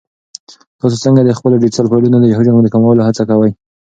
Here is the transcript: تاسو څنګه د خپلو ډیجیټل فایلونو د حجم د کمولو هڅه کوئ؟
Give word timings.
تاسو 0.79 0.97
څنګه 1.03 1.21
د 1.23 1.31
خپلو 1.37 1.55
ډیجیټل 1.63 1.85
فایلونو 1.91 2.17
د 2.21 2.25
حجم 2.37 2.55
د 2.61 2.67
کمولو 2.73 3.05
هڅه 3.07 3.23
کوئ؟ 3.29 3.51